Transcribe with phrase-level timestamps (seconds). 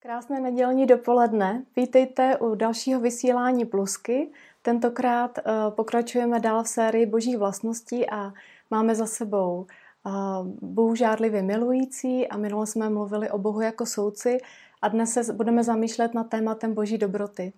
[0.00, 1.64] Krásné nedělní dopoledne.
[1.76, 4.32] Vítejte u dalšího vysílání Plusky.
[4.62, 8.32] Tentokrát uh, pokračujeme dál v sérii božích vlastností a
[8.70, 9.66] máme za sebou
[10.06, 14.38] uh, Bůh žádlivě milující a minule jsme mluvili o Bohu jako souci
[14.82, 17.52] a dnes se budeme zamýšlet nad tématem boží dobroty.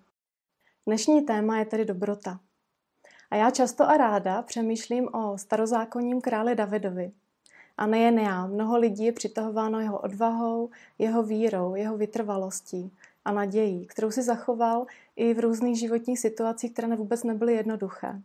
[0.85, 2.39] Dnešní téma je tedy dobrota.
[3.31, 7.11] A já často a ráda přemýšlím o starozákonním králi Davidovi.
[7.77, 10.69] A nejen já, mnoho lidí je přitahováno jeho odvahou,
[10.99, 12.91] jeho vírou, jeho vytrvalostí
[13.25, 18.21] a nadějí, kterou si zachoval i v různých životních situacích, které vůbec nebyly jednoduché.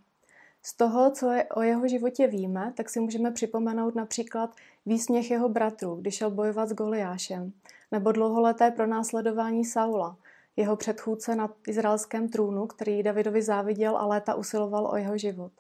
[0.62, 4.56] Z toho, co je o jeho životě víme, tak si můžeme připomenout například
[4.87, 7.53] výsměch jeho bratrů, když šel bojovat s Goliášem,
[7.92, 10.17] nebo dlouholeté pronásledování Saula,
[10.56, 15.53] jeho předchůdce na izraelském trůnu, který Davidovi záviděl a léta usiloval o jeho život.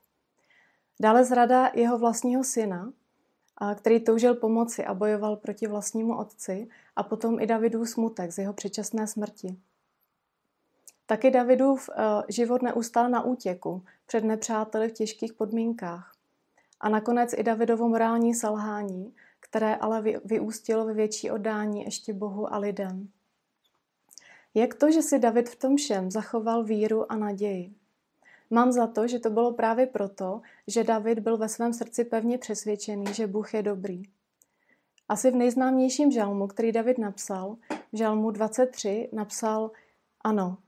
[1.00, 2.92] Dále zrada jeho vlastního syna,
[3.74, 8.52] který toužil pomoci a bojoval proti vlastnímu otci a potom i Davidův smutek z jeho
[8.52, 9.56] předčasné smrti.
[11.06, 16.12] Taky Davidův eh, život neustál na útěku před nepřáteli v těžkých podmínkách.
[16.80, 22.58] A nakonec i Davidovo morální selhání, které ale vyústilo ve větší oddání ještě Bohu a
[22.58, 23.08] lidem.
[24.54, 27.74] Jak to, že si David v tom všem zachoval víru a naději?
[28.50, 32.38] Mám za to, že to bylo právě proto, že David byl ve svém srdci pevně
[32.38, 34.02] přesvědčený, že Bůh je dobrý.
[35.08, 37.56] Asi v nejznámějším žalmu, který David napsal,
[37.92, 39.70] v žalmu 23 napsal
[40.20, 40.58] Ano,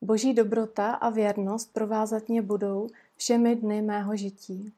[0.00, 4.72] boží dobrota a věrnost provázat mě budou všemi dny mého žití.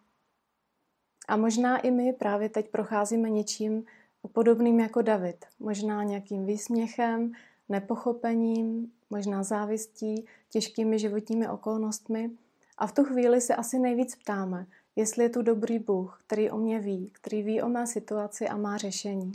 [1.28, 3.84] A možná i my právě teď procházíme něčím
[4.32, 5.44] podobným jako David.
[5.58, 7.32] Možná nějakým výsměchem,
[7.68, 12.30] nepochopením, možná závistí, těžkými životními okolnostmi–
[12.78, 16.56] a v tu chvíli se asi nejvíc ptáme, jestli je tu dobrý Bůh, který o
[16.56, 19.32] mě ví, který ví o mé situaci a má řešení.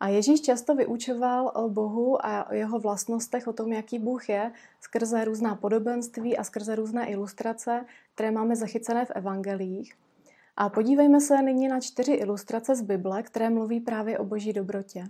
[0.00, 4.52] A Ježíš často vyučoval o Bohu a o jeho vlastnostech, o tom, jaký Bůh je,
[4.80, 9.94] skrze různá podobenství a skrze různé ilustrace, které máme zachycené v evangelích.
[10.56, 15.04] A podívejme se nyní na čtyři ilustrace z Bible, které mluví právě o boží dobrotě.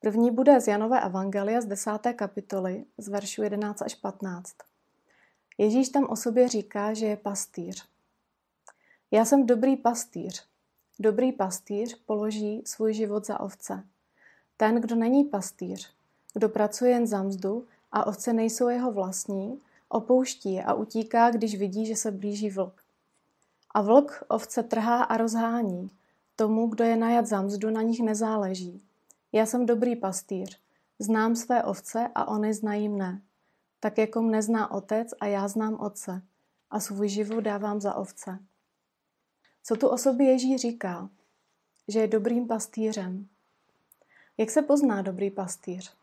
[0.00, 1.90] První bude z Janové evangelia z 10.
[2.16, 4.71] kapitoly, z veršu 11 až 15.
[5.62, 7.84] Ježíš tam o sobě říká, že je pastýř.
[9.10, 10.44] Já jsem dobrý pastýř.
[10.98, 13.84] Dobrý pastýř položí svůj život za ovce.
[14.56, 15.90] Ten, kdo není pastýř,
[16.34, 21.58] kdo pracuje jen za mzdu a ovce nejsou jeho vlastní, opouští je a utíká, když
[21.58, 22.82] vidí, že se blíží vlk.
[23.74, 25.90] A vlk ovce trhá a rozhání.
[26.36, 28.82] Tomu, kdo je najat za mzdu, na nich nezáleží.
[29.32, 30.60] Já jsem dobrý pastýř.
[30.98, 33.22] Znám své ovce a oni znají mne
[33.82, 36.22] tak jako mne zná otec a já znám otce
[36.70, 38.38] a svůj život dávám za ovce.
[39.62, 41.08] Co tu o sobě Ježíš říká?
[41.88, 43.28] Že je dobrým pastýřem.
[44.38, 45.94] Jak se pozná dobrý pastýř?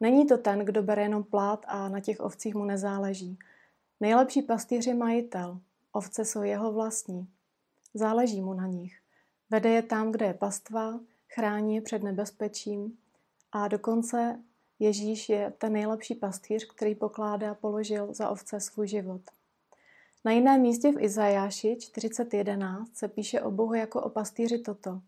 [0.00, 3.38] Není to ten, kdo bere jenom plát a na těch ovcích mu nezáleží.
[4.00, 5.60] Nejlepší pastýř je majitel.
[5.92, 7.28] Ovce jsou jeho vlastní.
[7.94, 9.00] Záleží mu na nich.
[9.50, 12.98] Vede je tam, kde je pastva, chrání je před nebezpečím
[13.52, 14.42] a dokonce
[14.78, 19.22] Ježíš je ten nejlepší pastýř, který pokládá položil za ovce svůj život.
[20.24, 25.00] Na jiném místě v Izajáši 40.11 se píše o Bohu jako o pastýři toto.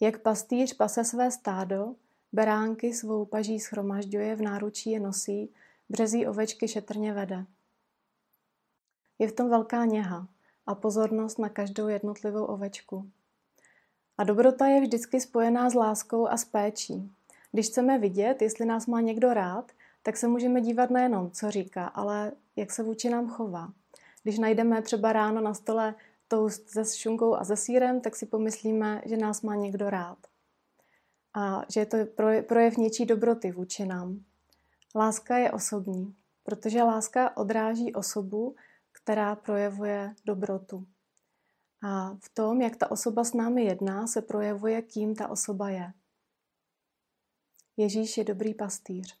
[0.00, 1.94] Jak pastýř pase své stádo,
[2.32, 5.52] beránky svou paží schromažďuje, v náručí je nosí,
[5.88, 7.46] březí ovečky šetrně vede.
[9.18, 10.28] Je v tom velká něha
[10.66, 13.10] a pozornost na každou jednotlivou ovečku.
[14.18, 17.12] A dobrota je vždycky spojená s láskou a s péčí.
[17.52, 19.72] Když chceme vidět, jestli nás má někdo rád,
[20.02, 23.72] tak se můžeme dívat nejenom, co říká, ale jak se vůči nám chová.
[24.22, 25.94] Když najdeme třeba ráno na stole
[26.28, 30.18] toast se šunkou a se sírem, tak si pomyslíme, že nás má někdo rád.
[31.34, 31.96] A že je to
[32.42, 34.24] projev něčí dobroty vůči nám.
[34.94, 38.54] Láska je osobní, protože láska odráží osobu,
[38.92, 40.86] která projevuje dobrotu.
[41.82, 45.92] A v tom, jak ta osoba s námi jedná, se projevuje, kým ta osoba je.
[47.80, 49.18] Ježíš je dobrý pastýř.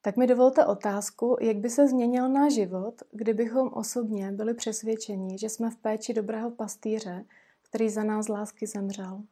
[0.00, 5.48] Tak mi dovolte otázku, jak by se změnil náš život, kdybychom osobně byli přesvědčeni, že
[5.48, 7.24] jsme v péči dobrého pastýře,
[7.62, 9.22] který za nás lásky zemřel.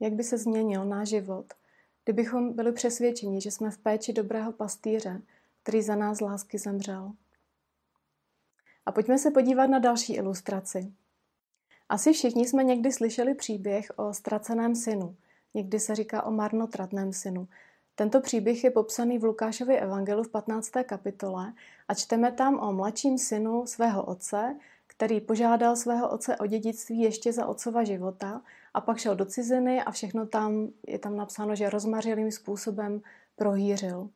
[0.00, 1.54] Jak by se změnil náš život,
[2.04, 5.22] kdybychom byli přesvědčeni, že jsme v péči dobrého pastýře,
[5.62, 7.12] který za nás lásky zemřel.
[8.86, 10.92] A pojďme se podívat na další ilustraci.
[11.88, 15.16] Asi všichni jsme někdy slyšeli příběh o ztraceném synu–
[15.58, 17.48] Někdy se říká o marnotratném synu.
[17.94, 20.70] Tento příběh je popsaný v Lukášově evangelu v 15.
[20.82, 21.52] kapitole
[21.88, 24.56] a čteme tam o mladším synu svého otce,
[24.86, 28.42] který požádal svého otce o dědictví ještě za otcova života
[28.74, 33.02] a pak šel do ciziny a všechno tam, je tam napsáno, že rozmařilým způsobem
[33.36, 34.08] prohýřil.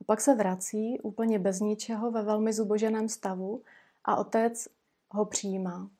[0.00, 3.62] A pak se vrací úplně bez ničeho ve velmi zuboženém stavu
[4.04, 4.68] a otec
[5.10, 5.90] ho přijímá.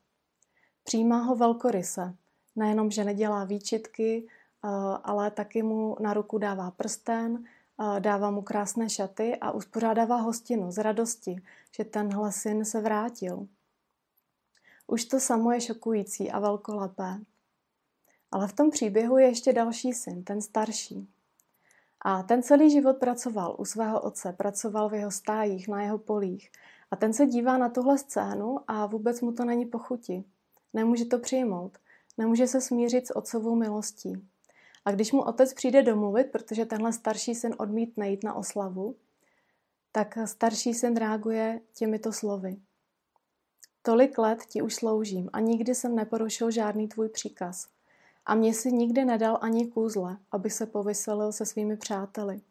[0.83, 2.15] Přijímá ho velkoryse.
[2.55, 4.27] Nejenom, že nedělá výčitky,
[5.03, 10.71] ale taky mu na ruku dává prsten, eh, dává mu krásné šaty a uspořádává hostinu
[10.71, 11.41] z radosti,
[11.75, 13.47] že tenhle syn se vrátil.
[14.87, 17.19] Už to samo je šokující a velkolepé.
[18.31, 21.09] Ale v tom příběhu je ještě další syn, ten starší.
[22.01, 26.51] A ten celý život pracoval u svého otce, pracoval v jeho stájích, na jeho polích.
[26.91, 30.23] A ten se dívá na tuhle scénu a vůbec mu to není pochuti.
[30.73, 31.77] Nemůže to přijmout.
[32.17, 34.30] Nemůže se smířit s otcovou milostí.
[34.85, 38.95] A když mu otec přijde domluvit, protože tenhle starší syn odmítne jít na oslavu,
[39.91, 42.57] tak starší syn reaguje těmito slovy.
[43.81, 47.67] Tolik let ti už sloužím a nikdy jsem neporušil žádný tvůj příkaz.
[48.25, 52.41] A mě si nikdy nedal ani kůzle, aby se povyselil se svými přáteli.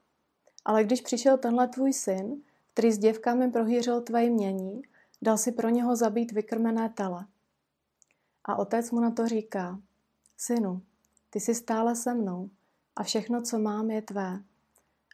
[0.64, 2.42] Ale když přišel tenhle tvůj syn,
[2.72, 4.82] který s děvkami prohýřil tvé jmění,
[5.22, 7.26] dal si pro něho zabít vykrmené tele.
[8.44, 9.80] A otec mu na to říká,
[10.36, 10.82] synu,
[11.30, 12.50] ty jsi stále se mnou
[12.96, 14.40] a všechno, co mám, je tvé.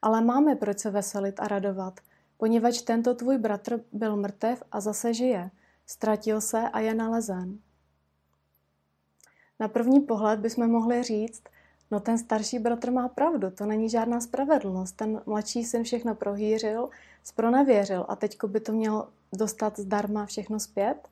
[0.03, 2.01] Ale máme proč se veselit a radovat,
[2.37, 5.51] poněvadž tento tvůj bratr byl mrtev a zase žije,
[5.87, 7.59] ztratil se a je nalezen.
[9.61, 11.43] Na první pohled bychom mohli říct,
[11.91, 14.97] no ten starší bratr má pravdu, to není žádná spravedlnost.
[14.97, 16.89] Ten mladší syn všechno prohýřil,
[17.25, 21.09] spronevěřil a teďko by to měl dostat zdarma všechno zpět?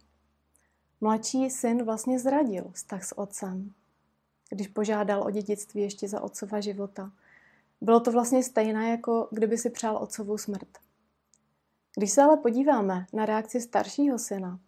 [1.00, 3.72] Mladší syn vlastně zradil vztah s otcem,
[4.50, 7.12] když požádal o dědictví ještě za otcova života.
[7.80, 10.68] Bylo to vlastně stejné, jako kdyby si přál otcovou smrt.
[11.96, 14.60] Když se ale podíváme na reakci staršího syna,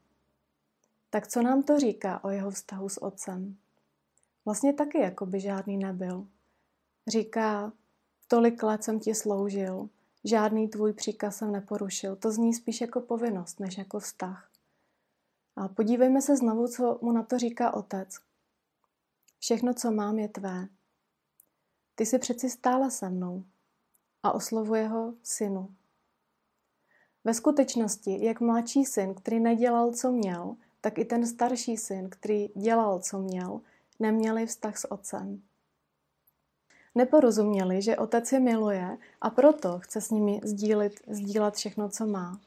[1.11, 3.56] tak co nám to říká o jeho vztahu s otcem?
[4.44, 6.26] Vlastně taky jako by žádný nebyl.
[7.06, 7.73] Říká,
[8.28, 9.88] tolik let jsem ti sloužil,
[10.25, 12.17] žádný tvůj příkaz jsem neporušil.
[12.17, 14.50] To zní spíš jako povinnost, než jako vztah.
[15.56, 18.19] A podívejme se znovu, co mu na to říká otec.
[19.38, 20.68] Všechno, co mám, je tvé.
[21.94, 23.44] Ty jsi přeci stále se mnou.
[24.22, 25.74] A oslovuje ho synu.
[27.24, 32.48] Ve skutečnosti, jak mladší syn, který nedělal, co měl, tak i ten starší syn, který
[32.56, 33.60] dělal, co měl,
[33.98, 35.42] neměli vztah s otcem.
[36.94, 42.40] Neporozuměli, že otec je miluje a proto chce s nimi sdílit, sdílet všechno, co má.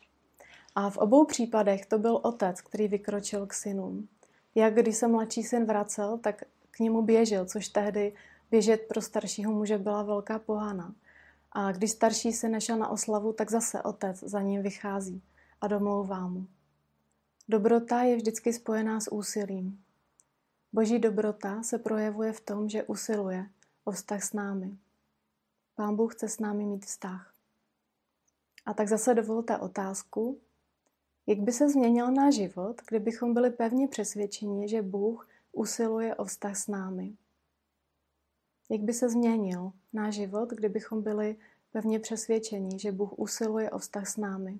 [0.76, 4.08] A v obou případech to byl otec, který vykročil k synům.
[4.56, 6.44] Jak když se mladší syn vracel, tak
[6.80, 8.14] k němu běžel, což tehdy
[8.52, 10.96] běžet pro staršího muže byla velká pohana.
[11.52, 15.22] A když starší syn nešel na oslavu, tak zase otec za ním vychází
[15.62, 16.48] a domlouvá mu.
[17.50, 19.84] Dobrota je vždycky spojená s úsilím.
[20.74, 23.46] Boží dobrota se projevuje v tom, že usiluje
[23.84, 24.78] o vztah s námi.
[25.76, 27.34] Pán Bůh chce s námi mít vztah.
[28.66, 30.40] A tak zase dovolte otázku,
[31.28, 36.58] jak by se změnil náš život, kdybychom byli pevně přesvědčeni, že Bůh usiluje o vztah
[36.58, 37.14] s námi?
[38.70, 41.36] Jak by se změnil náš život, kdybychom byli
[41.72, 44.60] pevně přesvědčeni, že Bůh usiluje o vztah s námi?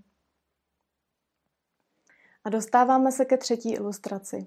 [2.44, 4.46] A dostáváme se ke třetí ilustraci.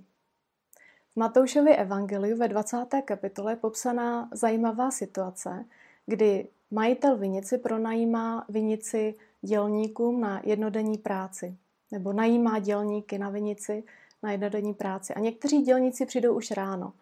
[1.13, 2.77] V Matoušově evangeliu ve 20.
[3.05, 5.65] kapitole je popsaná zajímavá situace,
[6.07, 11.57] kdy majitel vinici pronajímá vinici dělníkům na jednodenní práci
[11.91, 13.85] nebo najímá dělníky na vinici
[14.23, 15.15] na jednodenní práci.
[15.15, 16.93] A někteří dělníci přijdou už ráno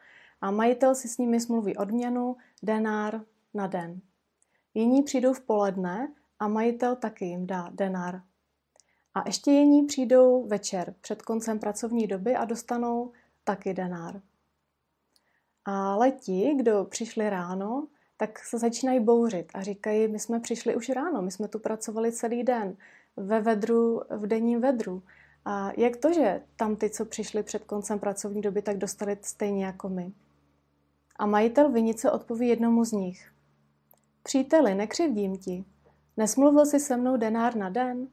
[0.40, 3.20] a majitel si s nimi smluví odměnu, denár
[3.54, 4.00] na den.
[4.74, 8.22] Jiní přijdou v poledne a majitel taky jim dá denár.
[9.14, 13.12] A ještě jiní přijdou večer před koncem pracovní doby a dostanou
[13.44, 14.20] taky denár.
[15.64, 20.88] Ale ti, kdo přišli ráno, tak se začínají bouřit a říkají, my jsme přišli už
[20.88, 22.76] ráno, my jsme tu pracovali celý den,
[23.16, 25.02] ve vedru, v denním vedru.
[25.44, 29.64] A jak to, že tam ty, co přišli před koncem pracovní doby, tak dostali stejně
[29.64, 30.12] jako my?
[31.16, 33.32] A majitel vinice odpoví jednomu z nich.
[34.22, 35.64] Příteli, nekřivdím ti.
[36.16, 38.08] Nesmluvil jsi se mnou denár na den?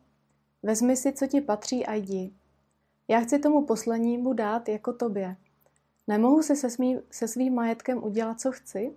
[0.64, 2.34] Vezmi si, co ti patří a jdi.
[3.08, 5.36] Já chci tomu poslednímu dát jako tobě.
[6.08, 8.96] Nemohu si se, smí, se svým majetkem udělat, co chci?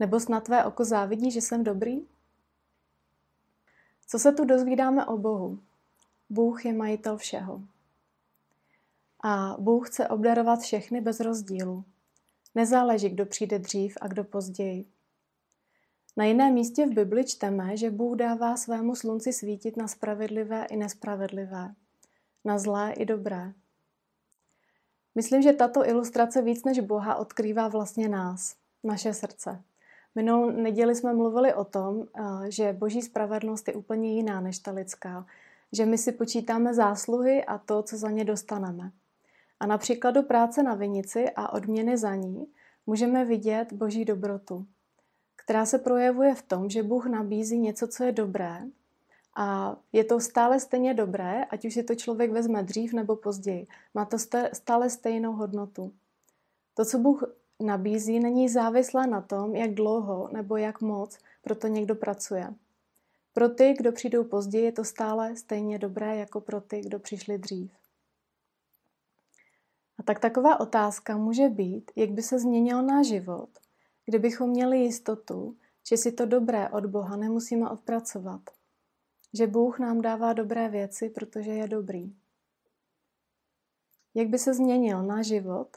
[0.00, 2.06] Nebo snad tvé oko závidí, že jsem dobrý?
[4.06, 5.58] Co se tu dozvídáme o Bohu?
[6.30, 7.62] Bůh je majitel všeho.
[9.24, 11.84] A Bůh chce obdarovat všechny bez rozdílu.
[12.54, 14.84] Nezáleží, kdo přijde dřív a kdo později.
[16.16, 20.76] Na jiném místě v Bibli čteme, že Bůh dává svému slunci svítit na spravedlivé i
[20.76, 21.74] nespravedlivé,
[22.44, 23.52] na zlé i dobré.
[25.14, 29.62] Myslím, že tato ilustrace víc než Boha odkrývá vlastně nás, naše srdce.
[30.14, 34.70] Minulou neděli jsme mluvili o tom, eh, že boží spravedlnost je úplně jiná než ta
[34.70, 35.26] lidská,
[35.72, 38.90] že my si počítáme zásluhy a to, co za ně dostaneme.
[39.60, 42.46] A na příkladu práce na vinici a odměny za ní
[42.86, 44.66] můžeme vidět boží dobrotu,
[45.36, 48.62] která se projevuje v tom, že Bůh nabízí něco, co je dobré
[49.36, 53.66] a je to stále stejně dobré, ať už si to člověk vezme dřív nebo později.
[53.94, 54.16] Má to
[54.52, 55.92] stále stejnou hodnotu.
[56.74, 57.24] To, co Bůh
[57.60, 62.54] nabízí, není závislé na tom, jak dlouho nebo jak moc pro to někdo pracuje.
[63.38, 67.38] Pro ty, kdo přijdou později, je to stále stejně dobré jako pro ty, kdo přišli
[67.38, 67.72] dřív.
[69.98, 73.48] A tak taková otázka může být, jak by se změnil náš život,
[74.04, 75.56] kdybychom měli jistotu,
[75.88, 78.40] že si to dobré od Boha nemusíme odpracovat.
[79.34, 82.14] Že Bůh nám dává dobré věci, protože je dobrý.
[84.14, 85.68] Jak by se změnil náš život,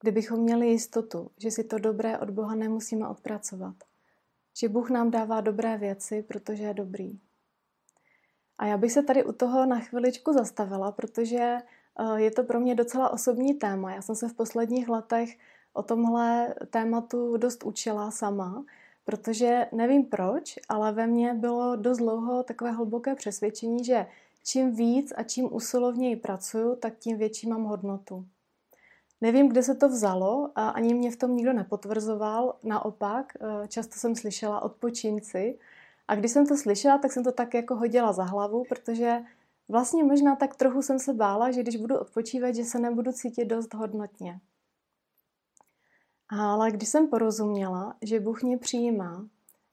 [0.00, 3.87] kdybychom měli jistotu, že si to dobré od Boha nemusíme odpracovat.
[4.60, 7.20] Že Bůh nám dává dobré věci, protože je dobrý.
[8.58, 12.60] A já bych se tady u toho na chviličku zastavila, protože eh, je to pro
[12.60, 13.94] mě docela osobní téma.
[13.94, 15.38] Já jsem se v posledních letech
[15.72, 18.64] o tomhle tématu dost učila sama,
[19.04, 24.06] protože nevím proč, ale ve mně bylo dost dlouho takové hluboké přesvědčení, že
[24.44, 28.26] čím víc a čím usilovněji pracuju, tak tím větší mám hodnotu.
[29.20, 32.56] Nevím, kde se to vzalo ani mě v tom nikdo nepotvrzoval.
[32.62, 35.58] Naopak, eh, často jsem slyšela odpočinci
[36.08, 39.18] a když jsem to slyšela, tak jsem to tak jako hodila za hlavu, protože
[39.68, 43.44] vlastně možná tak trochu jsem se bála, že když budu odpočívat, že se nebudu cítit
[43.44, 44.40] dost hodnotně.
[46.28, 49.26] Ale když jsem porozuměla, že Bůh mě přijímá,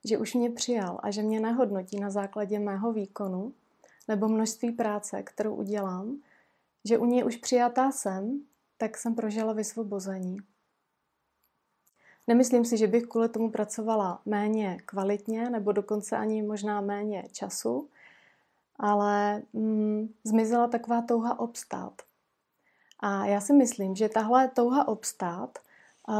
[0.05, 3.53] že už mě přijal a že mě nehodnotí na základě mého výkonu
[4.07, 6.17] nebo množství práce, kterou udělám,
[6.85, 8.45] že u něj už přijatá jsem
[8.77, 10.37] tak jsem prožila vysvobození.
[12.27, 17.89] Nemyslím si, že bych kvůli tomu pracovala méně kvalitně nebo dokonce ani možná méně času,
[18.79, 22.01] ale mm, zmizela taková touha obstát.
[22.99, 25.59] A já si myslím, že tahle touha obstát
[26.07, 26.15] uh,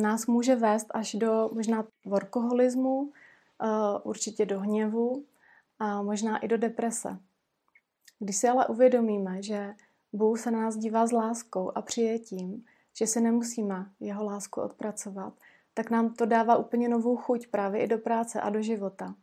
[0.00, 3.10] nás může vést až do možná workoholismu, uh,
[4.02, 5.24] určitě do hněvu
[5.78, 7.18] a možná i do deprese.
[8.18, 9.74] Když si ale uvědomíme, že
[10.12, 12.64] Bůh se na nás dívá s láskou a přijetím,
[12.96, 15.34] že se nemusíme jeho lásku odpracovat,
[15.74, 19.14] tak nám to dává úplně novou chuť právě i do práce a do života.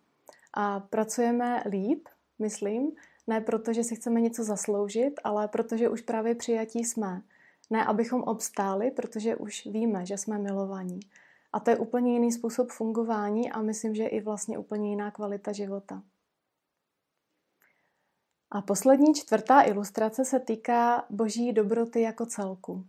[0.53, 2.07] A pracujeme líp,
[2.39, 2.91] myslím,
[3.27, 7.21] ne proto, že si chceme něco zasloužit, ale protože už právě přijatí jsme.
[7.69, 10.99] Ne, abychom obstáli, protože už víme, že jsme milovaní.
[11.53, 15.51] A to je úplně jiný způsob fungování a myslím, že i vlastně úplně jiná kvalita
[15.51, 16.03] života.
[18.51, 22.85] A poslední čtvrtá ilustrace se týká boží dobroty jako celku.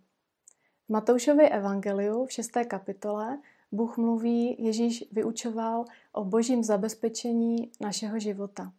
[0.87, 3.39] V Matoušově evangeliu v šesté kapitole
[3.73, 8.73] Bůh mluví, Ježíš vyučoval o božím zabezpečení našeho života.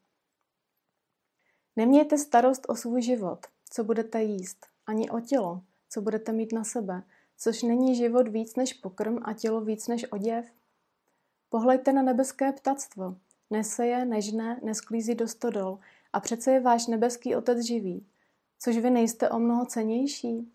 [1.75, 6.63] Nemějte starost o svůj život, co budete jíst, ani o tělo, co budete mít na
[6.63, 7.03] sebe,
[7.37, 10.45] což není život víc než pokrm a tělo víc než oděv.
[11.49, 13.15] Pohleďte na nebeské ptactvo.
[13.49, 15.79] Neseje, nežne, nesklízí do stodol,
[16.13, 18.05] a přece je váš nebeský Otec živý.
[18.59, 20.51] Což vy nejste o mnoho cenější?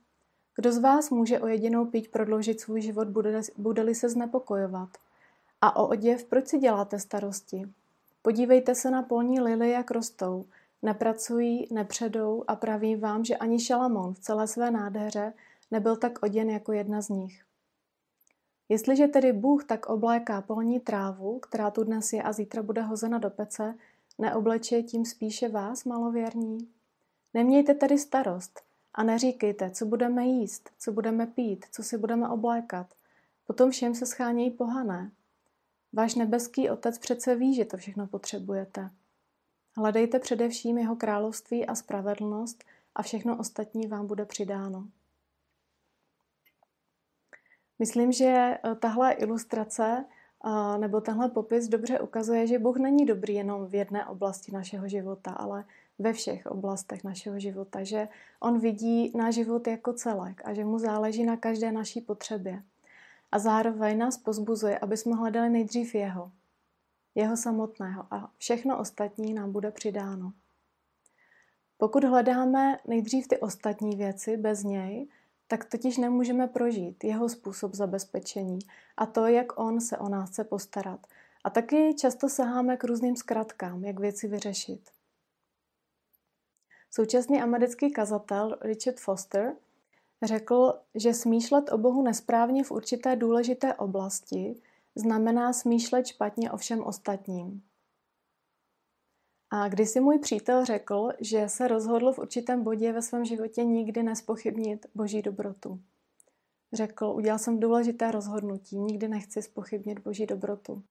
[0.57, 3.09] Kdo z vás může o jedinou píť prodloužit svůj život,
[3.57, 4.89] bude-li se znepokojovat?
[5.61, 7.65] A o oděv proč si děláte starosti?
[8.23, 10.45] Podívejte se na polní lily, jak rostou.
[10.83, 15.33] Nepracují, nepředou a praví vám, že ani Šalamón v celé své nádheře
[15.71, 17.45] nebyl tak oděn jako jedna z nich.
[18.69, 23.19] Jestliže tedy Bůh tak obléká polní trávu, která tu dnes je a zítra bude hozena
[23.19, 23.75] do pece,
[24.19, 26.59] Neobleče tím spíše vás, malověrní?
[27.35, 28.61] Nemějte tedy starost
[28.95, 32.95] a neříkejte, co budeme jíst, co budeme pít, co si budeme oblékat.
[33.47, 35.11] Potom všem se schánějí pohané.
[35.93, 38.91] Váš nebeský otec přece ví, že to všechno potřebujete.
[39.77, 44.89] Hledejte především jeho království a spravedlnost a všechno ostatní vám bude přidáno.
[47.79, 50.05] Myslím, že eh, tahle ilustrace
[50.79, 55.31] nebo tenhle popis dobře ukazuje, že Bůh není dobrý jenom v jedné oblasti našeho života,
[55.31, 55.65] ale
[55.99, 58.09] ve všech oblastech našeho života, že
[58.41, 62.63] On vidí náš život jako celek a že mu záleží na každé naší potřebě.
[63.33, 66.31] A zároveň nás pozbuzuje, aby jsme hledali nejdřív Jeho,
[67.15, 70.33] Jeho samotného a všechno ostatní nám bude přidáno.
[71.79, 75.09] Pokud hledáme nejdřív ty ostatní věci bez něj,
[75.49, 78.59] tak totiž nemůžeme prožít jeho způsob zabezpečení
[78.97, 81.07] a to, jak on se o nás chce postarat.
[81.45, 84.91] A taky často saháme k různým zkratkám, jak věci vyřešit.
[86.91, 89.57] Současný americký kazatel Richard Foster
[90.23, 94.63] řekl, že smýšlet o Bohu nesprávně v určité důležité oblasti
[94.95, 97.63] znamená smýšlet špatně o všem ostatním.
[99.57, 103.65] A když si můj přítel řekl, že se rozhodl v určitém bodě ve svém životě
[103.65, 105.81] nikdy nespochybnit boží dobrotu.
[106.73, 110.83] Řekl, udělal jsem důležité rozhodnutí, nikdy nechci spochybnit boží dobrotu.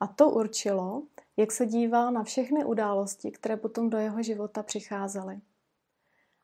[0.00, 1.02] A to určilo,
[1.36, 5.40] jak se díval na všechny události, které potom do jeho života přicházely.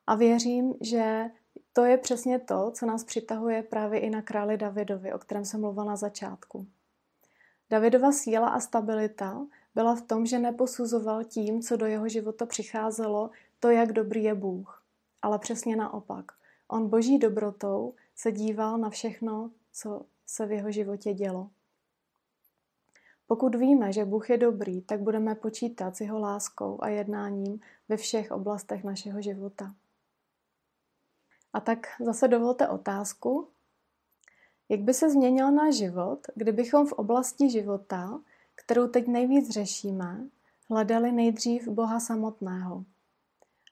[0.07, 1.25] A věřím, že
[1.73, 5.61] to je přesně to, co nás přitahuje právě i na králi Davidovi, o kterém jsem
[5.61, 6.67] mluvila na začátku.
[7.69, 13.29] Davidova síla a stabilita byla v tom, že neposuzoval tím, co do jeho života přicházelo,
[13.59, 14.83] to, jak dobrý je Bůh.
[15.21, 16.31] Ale přesně naopak.
[16.67, 21.49] On boží dobrotou se díval na všechno, co se v jeho životě dělo.
[23.27, 27.97] Pokud víme, že Bůh je dobrý, tak budeme počítat s jeho láskou a jednáním ve
[27.97, 29.75] všech oblastech našeho života.
[31.53, 33.47] A tak zase dovolte otázku,
[34.69, 38.19] jak by se změnil náš život, kdybychom v oblasti života,
[38.55, 40.29] kterou teď nejvíc řešíme,
[40.69, 42.85] hledali nejdřív Boha samotného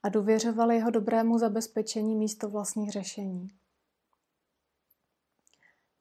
[0.04, 3.48] a důvěřovali jeho dobrému zabezpečení místo vlastních řešení.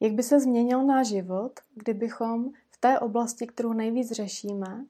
[0.00, 4.86] Jak by se změnil náš život, kdybychom v té oblasti, kterou nejvíc řešíme,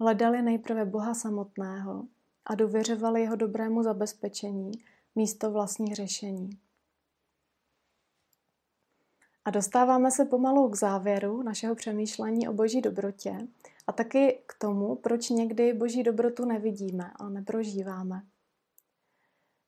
[0.00, 2.04] hledali nejprve Boha samotného
[2.46, 4.72] a důvěřovali jeho dobrému zabezpečení
[5.14, 6.50] místo vlastních řešení.
[9.46, 13.38] A dostáváme se pomalu k závěru našeho přemýšlení o boží dobrotě
[13.86, 18.22] a taky k tomu, proč někdy boží dobrotu nevidíme a neprožíváme.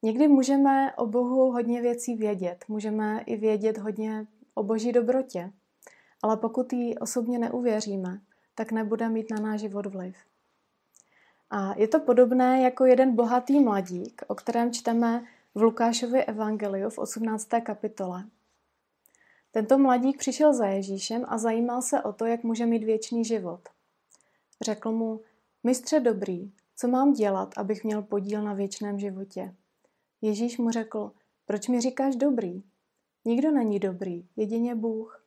[0.02, 5.52] Někdy můžeme o Bohu hodně věcí vědět, můžeme i vědět hodně o boží dobrotě,
[6.22, 8.20] ale pokud jí osobně neuvěříme,
[8.54, 10.16] tak nebude mít na náš život vliv.
[11.50, 16.98] A je to podobné jako jeden bohatý mladík, o kterém čteme v Lukášově evangeliu v
[16.98, 17.48] 18.
[17.62, 18.24] kapitole.
[19.50, 23.60] Tento mladík přišel za Ježíšem a zajímal se o to, jak může mít věčný život.
[24.60, 25.20] Řekl mu,
[25.64, 29.54] mistře dobrý, co mám dělat, abych měl podíl na věčném životě?
[30.22, 31.12] Ježíš mu řekl,
[31.46, 32.62] proč mi říkáš dobrý?
[33.24, 35.24] Nikdo není dobrý, jedině Bůh.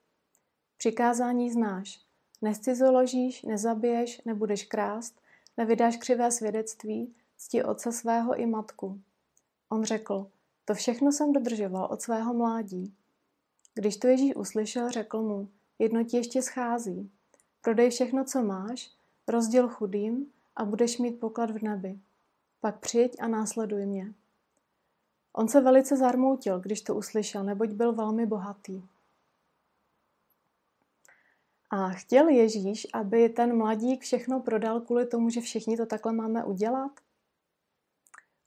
[0.78, 2.00] Přikázání znáš.
[2.42, 5.22] Nescizoložíš, nezabiješ, nebudeš krást,
[5.58, 9.02] nevydáš křivé svědectví, cti otce svého i matku.
[9.70, 10.28] On řekl,
[10.66, 12.94] to všechno jsem dodržoval od svého mládí.
[13.74, 17.12] Když to Ježíš uslyšel, řekl mu, jedno ti ještě schází.
[17.62, 18.92] Prodej všechno, co máš,
[19.28, 22.00] rozděl chudým a budeš mít poklad v nebi.
[22.62, 24.14] Pak přijď a následuj mě.
[25.34, 28.84] On se velice zarmoutil, když to uslyšel, neboť byl velmi bohatý.
[31.70, 36.44] A chtěl Ježíš, aby ten mladík všechno prodal kvůli tomu, že všichni to takhle máme
[36.44, 36.92] udělat?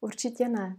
[0.00, 0.76] Určitě ne.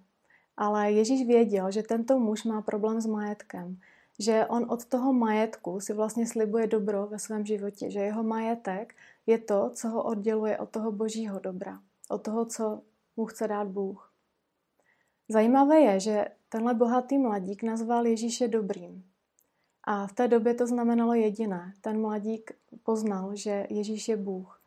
[0.57, 3.79] Ale Ježíš věděl, že tento muž má problém s majetkem,
[4.19, 8.95] že on od toho majetku si vlastně slibuje dobro ve svém životě, že jeho majetek
[9.25, 12.81] je to, co ho odděluje od toho božího dobra, od toho, co
[13.17, 14.11] mu chce dát Bůh.
[15.29, 19.03] Zajímavé je, že tenhle bohatý mladík nazval Ježíše dobrým.
[19.83, 21.73] A v té době to znamenalo jediné.
[21.81, 22.51] Ten mladík
[22.83, 24.61] poznal, že Ježíš je Bůh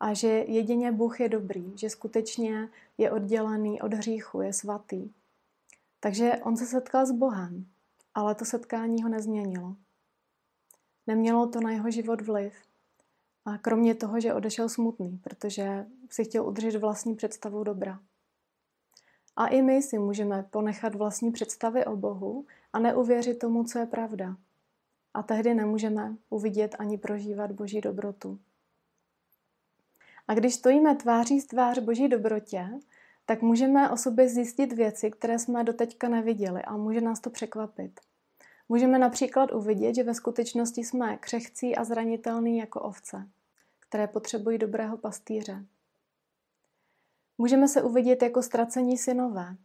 [0.00, 5.10] a že jedině Bůh je dobrý, že skutečně je oddělený od hříchu, je svatý.
[6.00, 7.66] Takže on se setkal s Bohem,
[8.14, 9.76] ale to setkání ho nezměnilo.
[11.06, 12.54] Nemělo to na jeho život vliv.
[13.44, 18.00] A kromě toho, že odešel smutný, protože si chtěl udržet vlastní představu dobra.
[19.36, 23.86] A i my si můžeme ponechat vlastní představy o Bohu a neuvěřit tomu, co je
[23.86, 24.36] pravda.
[25.14, 28.38] A tehdy nemůžeme uvidět ani prožívat Boží dobrotu.
[30.28, 32.68] A když stojíme tváří z tvář Boží dobrotě,
[33.26, 38.00] tak můžeme o sobě zjistit věci, které jsme doteďka neviděli a může nás to překvapit.
[38.68, 43.28] Můžeme například uvidět, že ve skutečnosti jsme křehcí a zranitelní jako ovce,
[43.80, 45.64] které potřebují dobrého pastýře.
[47.38, 49.56] Můžeme se uvidět jako ztracení synové,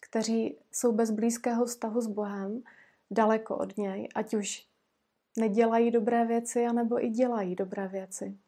[0.00, 2.62] kteří jsou bez blízkého vztahu s Bohem,
[3.10, 4.66] daleko od něj, ať už
[5.38, 8.38] nedělají dobré věci, anebo i dělají dobré věci.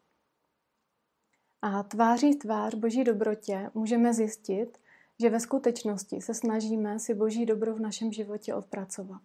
[1.61, 4.77] A tváří tvář Boží dobrotě můžeme zjistit,
[5.19, 9.21] že ve skutečnosti se snažíme si Boží dobro v našem životě odpracovat.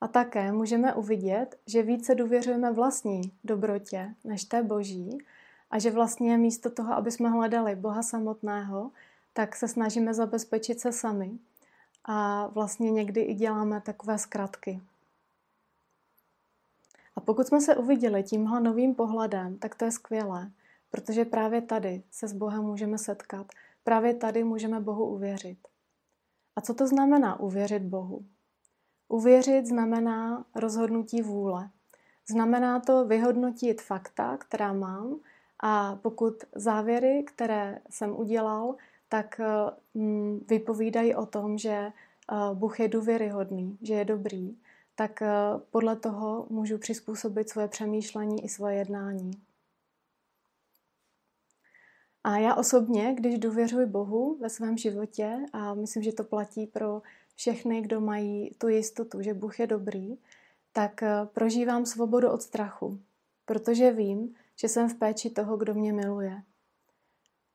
[0.00, 5.18] A také můžeme uvidět, že více důvěřujeme vlastní dobrotě než té Boží
[5.70, 8.90] a že vlastně místo toho, aby jsme hledali Boha samotného,
[9.32, 11.38] tak se snažíme zabezpečit se sami
[12.04, 14.80] a vlastně někdy i děláme takové zkratky.
[17.26, 20.50] Pokud jsme se uviděli tímhle novým pohledem, tak to je skvělé,
[20.90, 23.46] protože právě tady se s Bohem můžeme setkat,
[23.84, 25.58] právě tady můžeme Bohu uvěřit.
[26.56, 28.24] A co to znamená uvěřit Bohu?
[29.08, 31.70] Uvěřit znamená rozhodnutí vůle.
[32.28, 35.16] Znamená to vyhodnotit fakta, která mám,
[35.60, 38.74] a pokud závěry, které jsem udělal,
[39.08, 39.40] tak
[39.94, 41.92] mm, vypovídají o tom, že eh,
[42.54, 44.56] Bůh je důvěryhodný, že je dobrý,
[44.96, 45.28] tak eh,
[45.70, 49.30] podle toho můžu přizpůsobit svoje přemýšlení i svoje jednání.
[52.24, 57.02] A já osobně, když důvěřuji Bohu ve svém životě, a myslím, že to platí pro
[57.34, 60.18] všechny, kdo mají tu jistotu, že Bůh je dobrý,
[60.72, 63.00] tak eh, prožívám svobodu od strachu,
[63.44, 66.42] protože vím, že jsem v péči toho, kdo mě miluje.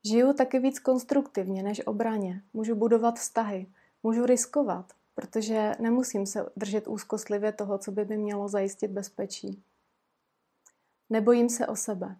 [0.05, 2.41] Žiju taky víc konstruktivně než obraně.
[2.53, 3.67] Můžu budovat vztahy,
[4.03, 9.63] můžu riskovat, protože nemusím se držet úzkostlivě toho, co by mi mělo zajistit bezpečí.
[11.09, 12.15] Nebojím se o sebe.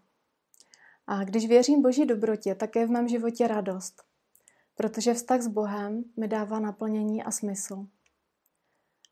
[1.08, 4.04] A když věřím Boží dobrotě, tak je v mém životě radost,
[4.76, 7.86] protože vztah s Bohem mi dává naplnění a smysl.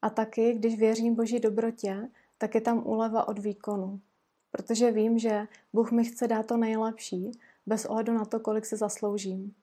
[0.02, 4.02] A taky, když věřím Boží dobrotě, tak je tam úleva od výkonu,
[4.52, 7.32] protože vím, že Bůh mi chce dát to nejlepší,
[7.66, 9.56] bez ohledu na to, kolik se zasloužím.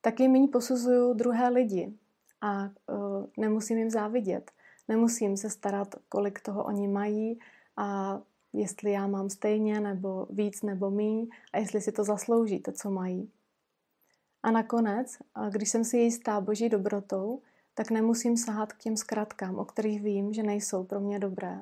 [0.00, 1.98] Taky méně posuzuju druhé lidi
[2.40, 4.50] a uh, nemusím jim závidět.
[4.88, 7.38] Nemusím se starat, kolik toho oni mají
[7.76, 8.20] a
[8.52, 12.90] jestli já mám stejně nebo víc nebo míň a jestli si to zaslouží, to, co
[12.90, 13.30] mají.
[14.42, 15.18] A nakonec,
[15.50, 17.42] když jsem si jistá boží dobrotou,
[17.74, 21.58] tak nemusím sahat k těm zkratkám, o kterých vím, že nejsou pro mě dobré,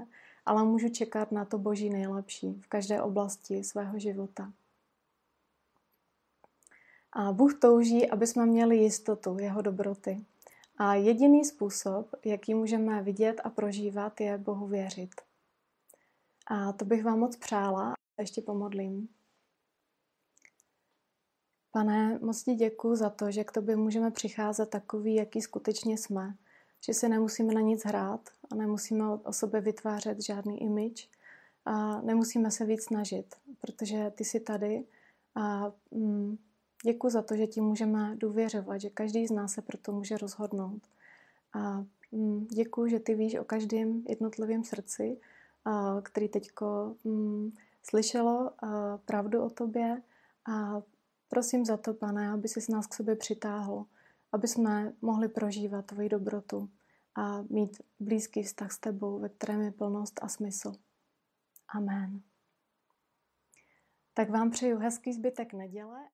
[0.47, 4.53] ale můžu čekat na to boží nejlepší v každé oblasti svého života.
[7.12, 10.25] A Bůh touží, aby jsme měli jistotu jeho dobroty.
[10.79, 15.15] A jediný způsob, jaký můžeme vidět a prožívat, je Bohu věřit.
[16.47, 17.95] A to bych vám moc přála.
[18.19, 19.09] Ještě pomodlím.
[21.71, 26.35] Pane, moc ti děkuji za to, že k tobě můžeme přicházet takový, jaký skutečně jsme.
[26.87, 31.09] Že se nemusíme na nic hrát a nemusíme o sobě vytvářet žádný image
[31.65, 34.85] a nemusíme se víc snažit, protože ty jsi tady
[35.35, 36.39] a mm,
[36.87, 40.83] děkuji za to, že ti můžeme důvěřovat, že každý z nás se proto může rozhodnout.
[41.53, 45.20] A mm, děkuji, že ty víš o každém jednotlivém srdci,
[46.03, 48.51] který teďko mm, slyšelo
[49.05, 50.03] pravdu o tobě
[50.53, 50.83] a
[51.29, 53.85] prosím za to, pane, aby si nás k sobě přitáhl,
[54.33, 56.70] aby jsme mohli prožívat tvoji dobrotu
[57.14, 60.72] a mít blízký vztah s tebou, ve kterém je plnost a smysl.
[61.68, 62.20] Amen.
[64.14, 66.01] Tak vám přeju hezký zbytek neděle.